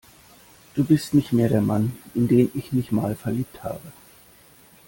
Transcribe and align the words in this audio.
Du 0.73 0.83
bist 0.83 1.13
nicht 1.13 1.31
mehr 1.31 1.47
der 1.47 1.61
Mann, 1.61 1.95
in 2.15 2.27
den 2.27 2.49
ich 2.55 2.71
mich 2.71 2.91
mal 2.91 3.15
verliebt 3.15 3.63
habe. 3.63 3.91